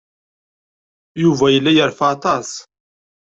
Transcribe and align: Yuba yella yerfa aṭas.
Yuba 1.23 1.45
yella 1.53 1.71
yerfa 1.73 2.05
aṭas. 2.15 2.49